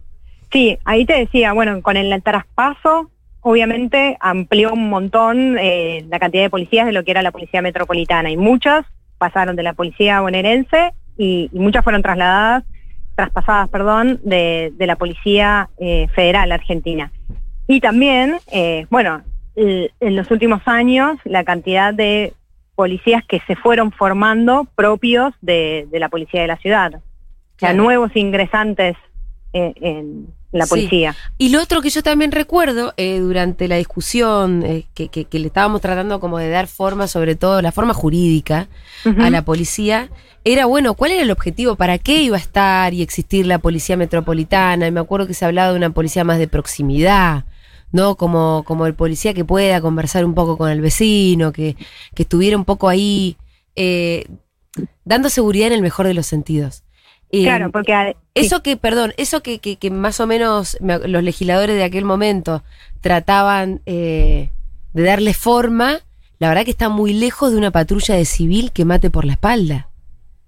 Sí, 0.52 0.78
ahí 0.84 1.04
te 1.04 1.12
decía, 1.14 1.52
bueno, 1.52 1.80
con 1.82 1.96
el 1.96 2.22
traspaso, 2.22 3.10
obviamente 3.42 4.16
amplió 4.20 4.72
un 4.72 4.88
montón 4.88 5.58
eh, 5.58 6.04
la 6.08 6.18
cantidad 6.18 6.42
de 6.42 6.50
policías 6.50 6.86
de 6.86 6.92
lo 6.92 7.04
que 7.04 7.10
era 7.10 7.22
la 7.22 7.30
policía 7.32 7.62
metropolitana 7.62 8.30
y 8.30 8.36
muchas 8.36 8.84
pasaron 9.18 9.54
de 9.56 9.62
la 9.62 9.74
policía 9.74 10.20
bonaerense 10.22 10.92
y, 11.18 11.50
y 11.52 11.58
muchas 11.58 11.84
fueron 11.84 12.00
trasladadas, 12.02 12.64
traspasadas, 13.20 13.68
perdón, 13.68 14.20
de, 14.24 14.72
de 14.76 14.86
la 14.86 14.96
policía 14.96 15.68
eh, 15.78 16.08
federal 16.14 16.50
argentina. 16.52 17.12
Y 17.66 17.80
también, 17.80 18.38
eh, 18.50 18.86
bueno, 18.90 19.22
en 19.56 20.16
los 20.16 20.30
últimos 20.30 20.62
años 20.64 21.18
la 21.24 21.44
cantidad 21.44 21.92
de 21.92 22.32
policías 22.74 23.22
que 23.26 23.40
se 23.46 23.56
fueron 23.56 23.92
formando 23.92 24.66
propios 24.74 25.34
de, 25.42 25.86
de 25.90 25.98
la 25.98 26.08
policía 26.08 26.40
de 26.40 26.46
la 26.46 26.56
ciudad. 26.56 26.94
O 26.94 27.58
sea, 27.58 27.74
nuevos 27.74 28.10
ingresantes 28.16 28.96
en 29.52 30.28
la 30.52 30.64
Sí. 30.66 30.70
policía. 30.70 31.16
Y 31.38 31.50
lo 31.50 31.62
otro 31.62 31.80
que 31.80 31.90
yo 31.90 32.02
también 32.02 32.32
recuerdo 32.32 32.92
eh, 32.96 33.18
durante 33.20 33.68
la 33.68 33.76
discusión 33.76 34.64
eh, 34.64 34.86
que, 34.94 35.08
que- 35.08 35.24
que 35.26 35.38
le 35.38 35.46
estábamos 35.46 35.80
tratando 35.80 36.18
como 36.20 36.38
de 36.38 36.48
dar 36.48 36.66
forma, 36.66 37.06
sobre 37.06 37.36
todo 37.36 37.62
la 37.62 37.70
forma 37.72 37.94
jurídica, 37.94 38.68
a 39.18 39.30
la 39.30 39.44
policía, 39.44 40.10
era 40.44 40.66
bueno, 40.66 40.94
¿cuál 40.94 41.12
era 41.12 41.22
el 41.22 41.30
objetivo? 41.30 41.76
¿Para 41.76 41.98
qué 41.98 42.22
iba 42.22 42.36
a 42.36 42.40
estar 42.40 42.92
y 42.94 43.02
existir 43.02 43.46
la 43.46 43.58
policía 43.58 43.96
metropolitana? 43.96 44.86
Y 44.86 44.90
me 44.90 45.00
acuerdo 45.00 45.26
que 45.26 45.34
se 45.34 45.44
hablaba 45.44 45.70
de 45.72 45.76
una 45.78 45.90
policía 45.90 46.24
más 46.24 46.38
de 46.38 46.48
proximidad, 46.48 47.44
¿no? 47.92 48.16
Como, 48.16 48.62
como 48.66 48.86
el 48.86 48.94
policía 48.94 49.34
que 49.34 49.44
pueda 49.44 49.80
conversar 49.80 50.24
un 50.24 50.34
poco 50.34 50.56
con 50.58 50.70
el 50.70 50.80
vecino, 50.80 51.52
que, 51.52 51.76
que 52.14 52.22
estuviera 52.22 52.56
un 52.56 52.64
poco 52.64 52.88
ahí 52.88 53.36
eh, 53.76 54.26
dando 55.04 55.28
seguridad 55.28 55.68
en 55.68 55.74
el 55.74 55.82
mejor 55.82 56.06
de 56.06 56.14
los 56.14 56.26
sentidos. 56.26 56.82
Eh, 57.32 57.44
Claro, 57.44 57.70
porque 57.70 57.92
a- 57.94 58.08
sí. 58.12 58.16
eso 58.34 58.62
que, 58.62 58.76
perdón, 58.76 59.12
eso 59.16 59.42
que, 59.42 59.58
que, 59.60 59.76
que 59.76 59.90
más 59.90 60.18
o 60.20 60.26
menos 60.26 60.76
me- 60.80 60.98
los 61.06 61.22
legisladores 61.22 61.76
de 61.76 61.84
aquel 61.84 62.04
momento 62.04 62.62
trataban 63.00 63.80
eh, 63.86 64.50
de 64.92 65.02
darle 65.02 65.32
forma, 65.34 65.98
la 66.38 66.48
verdad 66.48 66.64
que 66.64 66.70
está 66.72 66.88
muy 66.88 67.12
lejos 67.12 67.52
de 67.52 67.58
una 67.58 67.70
patrulla 67.70 68.14
de 68.16 68.24
civil 68.24 68.72
que 68.72 68.84
mate 68.84 69.10
por 69.10 69.24
la 69.24 69.32
espalda. 69.34 69.88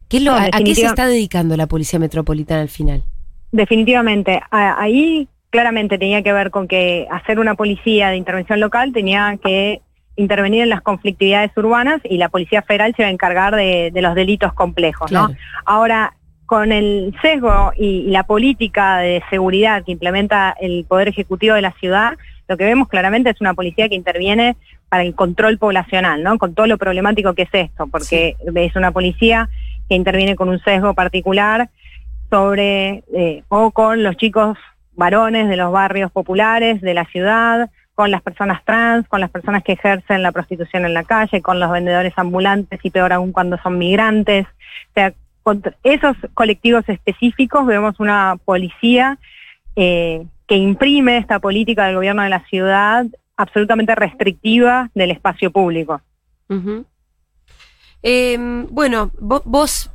¿Qué 0.08 0.16
es 0.18 0.22
lo, 0.24 0.32
No, 0.32 0.38
a, 0.38 0.44
a 0.52 0.58
qué 0.64 0.74
se 0.74 0.84
está 0.86 1.06
dedicando 1.06 1.56
la 1.56 1.66
Policía 1.66 1.98
Metropolitana 1.98 2.60
al 2.62 2.68
final? 2.68 3.04
definitivamente, 3.52 4.40
a- 4.50 4.80
ahí 4.82 5.28
claramente 5.50 5.98
tenía 5.98 6.22
que 6.22 6.32
ver 6.32 6.50
con 6.50 6.66
que 6.66 7.06
hacer 7.10 7.38
una 7.38 7.54
policía 7.54 8.08
de 8.08 8.16
intervención 8.16 8.60
local 8.60 8.92
tenía 8.92 9.38
que 9.44 9.82
intervenir 10.16 10.62
en 10.62 10.70
las 10.70 10.80
conflictividades 10.80 11.50
urbanas 11.56 12.00
y 12.04 12.16
la 12.16 12.28
Policía 12.30 12.62
Federal 12.62 12.94
se 12.96 13.02
iba 13.02 13.08
a 13.08 13.12
encargar 13.12 13.54
de, 13.54 13.90
de 13.92 14.02
los 14.02 14.14
delitos 14.14 14.52
complejos, 14.54 15.12
¿no? 15.12 15.30
Ahora, 15.66 16.14
con 16.46 16.72
el 16.72 17.14
sesgo 17.22 17.72
y, 17.76 18.10
la 18.10 18.24
política 18.24 18.98
de 18.98 19.22
seguridad 19.30 19.84
que 19.84 19.92
implementa 19.92 20.54
el 20.60 20.84
Poder 20.86 21.08
Ejecutivo 21.08 21.54
de 21.54 21.62
la 21.62 21.72
ciudad, 21.72 22.14
lo 22.48 22.56
que 22.56 22.64
vemos 22.64 22.88
claramente 22.88 23.30
es 23.30 23.40
una 23.40 23.54
policía 23.54 23.88
que 23.88 23.94
interviene 23.94 24.56
para 24.88 25.04
el 25.04 25.14
control 25.14 25.58
poblacional, 25.58 26.22
¿no? 26.22 26.36
Con 26.38 26.54
todo 26.54 26.66
lo 26.66 26.76
problemático 26.76 27.34
que 27.34 27.42
es 27.42 27.50
esto, 27.52 27.86
porque 27.86 28.36
es 28.54 28.76
una 28.76 28.90
policía 28.90 29.48
que 29.88 29.94
interviene 29.94 30.36
con 30.36 30.48
un 30.48 30.60
sesgo 30.60 30.94
particular 30.94 31.70
sobre 32.28 33.02
eh, 33.14 33.42
o 33.48 33.70
con 33.70 34.02
los 34.02 34.16
chicos 34.16 34.58
varones 34.94 35.48
de 35.48 35.56
los 35.56 35.72
barrios 35.72 36.12
populares 36.12 36.80
de 36.80 36.94
la 36.94 37.04
ciudad, 37.06 37.70
con 37.94 38.10
las 38.10 38.22
personas 38.22 38.64
trans, 38.64 39.06
con 39.08 39.20
las 39.20 39.30
personas 39.30 39.62
que 39.62 39.72
ejercen 39.72 40.22
la 40.22 40.32
prostitución 40.32 40.84
en 40.84 40.94
la 40.94 41.04
calle, 41.04 41.42
con 41.42 41.60
los 41.60 41.70
vendedores 41.70 42.12
ambulantes 42.16 42.80
y 42.82 42.90
peor 42.90 43.12
aún 43.12 43.32
cuando 43.32 43.58
son 43.58 43.78
migrantes. 43.78 44.46
O 44.46 44.92
sea, 44.94 45.12
contra 45.42 45.74
esos 45.82 46.16
colectivos 46.34 46.88
específicos 46.88 47.66
vemos 47.66 47.98
una 48.00 48.36
policía 48.44 49.18
eh, 49.76 50.24
que 50.46 50.56
imprime 50.56 51.18
esta 51.18 51.38
política 51.38 51.86
del 51.86 51.96
gobierno 51.96 52.22
de 52.22 52.28
la 52.28 52.44
ciudad 52.46 53.06
absolutamente 53.36 53.94
restrictiva 53.94 54.90
del 54.94 55.10
espacio 55.10 55.50
público. 55.50 56.00
Eh, 58.02 58.36
bueno, 58.70 59.10
vo- 59.20 59.42
vos, 59.44 59.90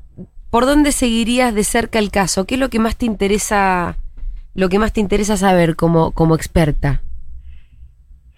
¿por 0.50 0.66
dónde 0.66 0.92
seguirías 0.92 1.54
de 1.54 1.64
cerca 1.64 2.00
el 2.00 2.10
caso? 2.12 2.46
¿Qué 2.46 2.56
es 2.56 2.60
lo 2.60 2.70
que 2.70 2.80
más 2.80 2.96
te 2.98 3.06
interesa, 3.06 3.96
lo 4.56 4.70
que 4.70 4.80
más 4.80 4.94
te 4.94 5.02
interesa 5.02 5.38
saber 5.38 5.76
como, 5.76 6.12
como 6.12 6.36
experta? 6.36 7.02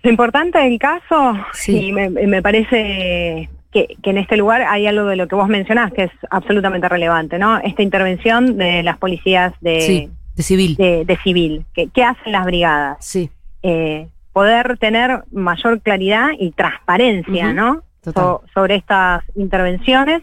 Lo 0.02 0.10
importante 0.10 0.58
del 0.60 0.80
caso, 0.80 1.34
Sí. 1.54 1.88
y 1.88 1.92
me, 1.92 2.10
me 2.10 2.42
parece 2.42 3.50
que, 3.72 3.96
que 4.02 4.10
en 4.10 4.18
este 4.18 4.38
lugar 4.38 4.62
hay 4.64 4.88
algo 4.88 5.06
de 5.06 5.16
lo 5.16 5.28
que 5.28 5.36
vos 5.36 5.48
mencionás 5.48 5.92
que 5.94 6.04
es 6.06 6.12
absolutamente 6.30 6.90
relevante, 6.90 7.38
¿no? 7.38 7.58
Esta 7.60 7.82
intervención 7.84 8.58
de 8.58 8.84
las 8.84 8.98
policías 8.98 9.54
de, 9.62 9.82
sí, 9.82 10.10
de 10.36 10.44
civil. 10.44 10.76
de, 10.76 11.06
de 11.06 11.18
civil. 11.18 11.66
¿Qué 11.74 12.04
hacen 12.04 12.32
las 12.32 12.46
brigadas? 12.46 12.98
Sí, 13.00 13.30
Eh, 13.62 14.08
poder 14.34 14.78
tener 14.78 15.24
mayor 15.32 15.82
claridad 15.82 16.30
y 16.40 16.52
transparencia, 16.52 17.52
¿no? 17.54 17.84
So- 18.14 18.44
sobre 18.54 18.76
estas 18.76 19.24
intervenciones. 19.36 20.22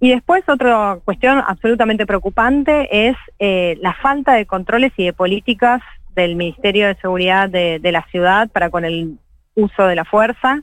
Y 0.00 0.10
después 0.10 0.42
otra 0.48 0.98
cuestión 1.04 1.42
absolutamente 1.46 2.06
preocupante 2.06 3.08
es 3.08 3.16
eh, 3.38 3.76
la 3.80 3.92
falta 3.94 4.32
de 4.34 4.46
controles 4.46 4.92
y 4.96 5.04
de 5.04 5.12
políticas 5.12 5.80
del 6.14 6.36
Ministerio 6.36 6.86
de 6.86 6.94
Seguridad 6.96 7.48
de, 7.48 7.78
de 7.78 7.92
la 7.92 8.04
ciudad 8.10 8.48
para 8.50 8.70
con 8.70 8.84
el 8.84 9.18
uso 9.54 9.86
de 9.86 9.94
la 9.94 10.04
fuerza 10.04 10.62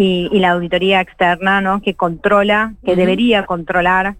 y, 0.00 0.28
y 0.30 0.38
la 0.38 0.50
auditoría 0.52 1.00
externa, 1.00 1.60
¿no? 1.60 1.82
Que 1.82 1.94
controla, 1.94 2.74
que 2.84 2.94
debería 2.94 3.44
controlar 3.46 4.14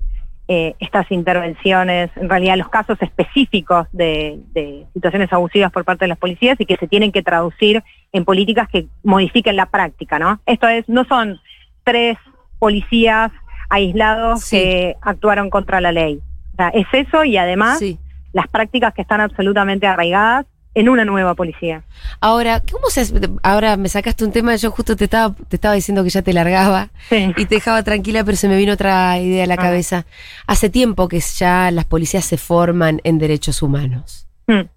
eh, 0.49 0.75
estas 0.80 1.08
intervenciones, 1.12 2.11
en 2.16 2.28
realidad 2.28 2.56
los 2.56 2.68
casos 2.68 2.99
específicos 3.00 3.87
de, 3.92 4.40
de 4.54 4.87
situaciones 4.92 5.32
abusivas 5.32 5.70
por 5.70 5.85
parte 5.85 6.04
de 6.06 6.08
las 6.08 6.18
policías 6.18 6.61
y 6.61 6.66
que 6.66 6.76
se 6.78 6.88
tienen 6.88 7.12
que 7.12 7.23
traducir 7.23 7.85
en 8.12 8.25
políticas 8.25 8.66
que 8.68 8.88
modifiquen 9.04 9.54
la 9.54 9.66
práctica, 9.66 10.18
¿no? 10.18 10.40
Esto 10.47 10.66
es, 10.66 10.88
no 10.88 11.04
son 11.04 11.38
tres 11.85 12.18
policías 12.58 13.30
aislados 13.70 14.42
Sí. 14.42 14.56
que 14.56 14.97
actuaron 15.00 15.49
contra 15.49 15.80
la 15.80 15.92
ley. 15.92 16.20
O 16.54 16.56
sea, 16.56 16.68
es 16.70 16.87
eso 16.92 17.23
y 17.23 17.37
además 17.37 17.78
sí. 17.78 17.99
las 18.32 18.49
prácticas 18.49 18.94
que 18.94 19.02
están 19.02 19.20
absolutamente 19.20 19.87
arraigadas 19.87 20.47
en 20.78 20.88
una 20.88 21.04
nueva 21.04 21.35
policía. 21.35 21.82
Ahora, 22.20 22.62
¿cómo 22.70 22.88
se 22.90 23.00
hace? 23.00 23.14
Ahora 23.42 23.76
me 23.76 23.88
sacaste 23.88 24.25
un 24.25 24.32
tema, 24.32 24.54
yo 24.56 24.70
justo 24.70 24.94
te 24.97 25.04
estaba, 25.04 25.35
te 25.49 25.56
estaba 25.56 25.75
diciendo 25.75 26.04
que 26.04 26.11
ya 26.11 26.23
te 26.23 26.32
largaba 26.32 26.90
Sí. 27.08 27.32
y 27.37 27.47
te 27.47 27.56
dejaba 27.56 27.82
tranquila, 27.82 28.23
pero 28.25 28.37
se 28.37 28.49
me 28.49 28.56
vino 28.56 28.73
otra 28.75 29.18
idea 29.18 29.44
a 29.44 29.47
la 29.47 29.54
Ah. 29.54 29.58
cabeza. 29.58 30.06
Hace 30.47 30.70
tiempo 30.70 31.08
que 31.08 31.20
ya 31.20 31.70
las 31.73 31.85
policías 31.85 32.25
se 32.25 32.37
forman 32.38 33.00
en 33.04 33.18
derechos 33.18 33.61
humanos 33.62 34.28
Mm. 34.47 34.68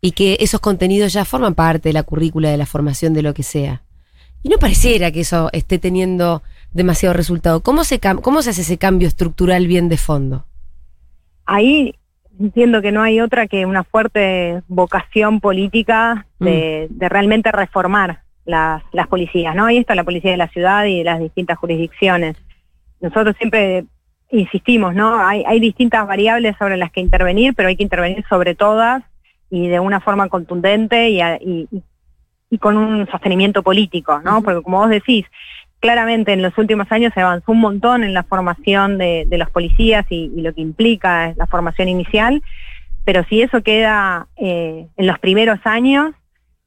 y 0.00 0.10
que 0.12 0.36
esos 0.40 0.60
contenidos 0.60 1.12
ya 1.12 1.24
forman 1.24 1.54
parte 1.54 1.90
de 1.90 1.92
la 1.92 2.02
currícula 2.02 2.50
de 2.50 2.56
la 2.56 2.66
formación 2.66 3.12
de 3.14 3.22
lo 3.22 3.32
que 3.32 3.42
sea. 3.44 3.82
Y 4.42 4.48
no 4.48 4.56
pareciera 4.58 5.10
que 5.12 5.20
eso 5.20 5.48
esté 5.52 5.78
teniendo 5.78 6.42
demasiado 6.72 7.12
resultado. 7.12 7.60
¿Cómo 7.62 7.84
se, 7.84 8.00
cómo 8.00 8.42
se 8.42 8.50
hace 8.50 8.62
ese 8.62 8.78
cambio 8.78 9.06
estructural 9.06 9.66
bien 9.66 9.88
de 9.88 9.96
fondo? 9.98 10.46
Ahí 11.46 11.94
entiendo 12.40 12.82
que 12.82 12.90
no 12.90 13.02
hay 13.02 13.20
otra 13.20 13.46
que 13.46 13.66
una 13.66 13.84
fuerte 13.84 14.62
vocación 14.66 15.40
política 15.40 16.26
de, 16.38 16.88
mm. 16.90 16.98
de 16.98 17.08
realmente 17.08 17.52
reformar 17.52 18.22
las, 18.44 18.82
las 18.92 19.06
policías, 19.06 19.54
¿no? 19.54 19.66
Ahí 19.66 19.78
está 19.78 19.94
la 19.94 20.04
policía 20.04 20.30
de 20.30 20.36
la 20.36 20.48
ciudad 20.48 20.86
y 20.86 20.98
de 20.98 21.04
las 21.04 21.20
distintas 21.20 21.58
jurisdicciones. 21.58 22.36
Nosotros 23.00 23.36
siempre 23.36 23.84
insistimos, 24.30 24.94
¿no? 24.94 25.18
Hay, 25.24 25.44
hay 25.46 25.60
distintas 25.60 26.06
variables 26.06 26.56
sobre 26.58 26.76
las 26.76 26.90
que 26.90 27.00
intervenir, 27.00 27.54
pero 27.54 27.68
hay 27.68 27.76
que 27.76 27.82
intervenir 27.82 28.24
sobre 28.28 28.54
todas 28.54 29.02
y 29.50 29.68
de 29.68 29.80
una 29.80 30.00
forma 30.00 30.28
contundente 30.28 31.10
y, 31.10 31.20
y, 31.20 31.68
y 32.50 32.58
con 32.58 32.76
un 32.76 33.06
sostenimiento 33.08 33.62
político, 33.62 34.20
¿no? 34.20 34.42
Porque 34.42 34.62
como 34.62 34.78
vos 34.78 34.90
decís, 34.90 35.26
claramente 35.80 36.32
en 36.32 36.42
los 36.42 36.56
últimos 36.58 36.90
años 36.92 37.12
se 37.14 37.20
avanzó 37.20 37.52
un 37.52 37.60
montón 37.60 38.04
en 38.04 38.14
la 38.14 38.22
formación 38.22 38.98
de, 38.98 39.24
de 39.26 39.38
los 39.38 39.50
policías 39.50 40.06
y, 40.10 40.30
y, 40.34 40.42
lo 40.42 40.54
que 40.54 40.60
implica 40.60 41.34
la 41.36 41.46
formación 41.46 41.88
inicial, 41.88 42.42
pero 43.04 43.24
si 43.24 43.42
eso 43.42 43.62
queda 43.62 44.28
eh, 44.36 44.86
en 44.96 45.06
los 45.06 45.18
primeros 45.18 45.58
años, 45.64 46.14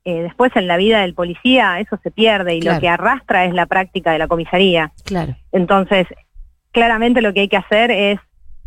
eh, 0.06 0.24
después 0.24 0.52
en 0.56 0.68
la 0.68 0.76
vida 0.76 1.02
del 1.02 1.14
policía 1.14 1.80
eso 1.80 1.98
se 2.04 2.12
pierde 2.12 2.56
y 2.56 2.62
lo 2.62 2.78
que 2.80 2.90
arrastra 2.90 3.46
es 3.46 3.54
la 3.54 3.68
práctica 3.68 4.12
de 4.12 4.20
la 4.20 4.28
comisaría. 4.28 4.92
Claro. 5.06 5.36
Entonces, 5.54 6.08
claramente 6.72 7.22
lo 7.22 7.34
que 7.34 7.42
hay 7.42 7.48
que 7.48 7.58
hacer 7.58 7.92
es 7.92 8.20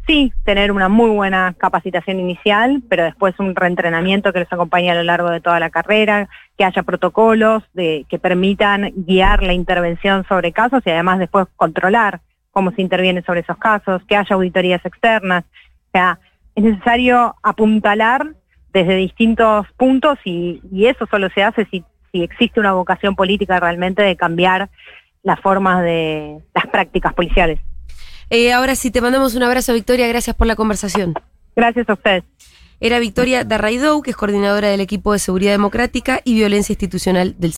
sí 0.06 0.32
tener 0.44 0.72
una 0.72 0.88
muy 0.88 1.10
buena 1.10 1.54
capacitación 1.58 2.20
inicial, 2.20 2.82
pero 2.88 3.04
después 3.04 3.38
un 3.38 3.54
reentrenamiento 3.54 4.32
que 4.32 4.38
les 4.38 4.52
acompañe 4.52 4.90
a 4.90 4.94
lo 4.94 5.02
largo 5.02 5.28
de 5.30 5.40
toda 5.40 5.60
la 5.60 5.68
carrera, 5.68 6.28
que 6.56 6.64
haya 6.64 6.82
protocolos 6.82 7.62
de, 7.74 8.06
que 8.08 8.18
permitan 8.18 8.92
guiar 8.94 9.42
la 9.42 9.52
intervención 9.52 10.24
sobre 10.28 10.52
casos 10.52 10.82
y 10.86 10.90
además 10.90 11.18
después 11.18 11.46
controlar 11.56 12.20
cómo 12.50 12.70
se 12.72 12.82
interviene 12.82 13.22
sobre 13.22 13.40
esos 13.40 13.58
casos, 13.58 14.02
que 14.08 14.16
haya 14.16 14.34
auditorías 14.34 14.84
externas. 14.84 15.44
O 15.44 15.90
sea, 15.92 16.18
es 16.54 16.64
necesario 16.64 17.34
apuntalar 17.42 18.34
desde 18.72 18.96
distintos 18.96 19.66
puntos 19.76 20.18
y, 20.24 20.62
y 20.72 20.86
eso 20.86 21.06
solo 21.10 21.28
se 21.34 21.42
hace 21.42 21.66
si, 21.66 21.84
si 22.12 22.22
existe 22.22 22.60
una 22.60 22.72
vocación 22.72 23.14
política 23.14 23.60
realmente 23.60 24.02
de 24.02 24.16
cambiar 24.16 24.70
las 25.22 25.40
formas 25.40 25.82
de 25.82 26.38
las 26.54 26.66
prácticas 26.68 27.12
policiales. 27.12 27.60
Eh, 28.30 28.52
ahora 28.52 28.74
sí, 28.74 28.90
te 28.90 29.00
mandamos 29.00 29.34
un 29.34 29.42
abrazo, 29.42 29.74
Victoria. 29.74 30.08
Gracias 30.08 30.34
por 30.34 30.46
la 30.46 30.56
conversación. 30.56 31.14
Gracias 31.54 31.88
a 31.88 31.92
usted. 31.92 32.24
Era 32.78 32.98
Victoria 32.98 33.44
Darraidou, 33.44 34.02
que 34.02 34.10
es 34.10 34.16
coordinadora 34.16 34.68
del 34.68 34.82
equipo 34.82 35.14
de 35.14 35.18
Seguridad 35.18 35.52
Democrática 35.52 36.20
y 36.24 36.34
Violencia 36.34 36.74
Institucional 36.74 37.34
del 37.38 37.54